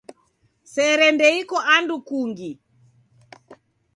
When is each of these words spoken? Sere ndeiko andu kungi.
Sere 0.73 1.07
ndeiko 1.15 1.57
andu 1.75 1.95
kungi. 2.07 2.51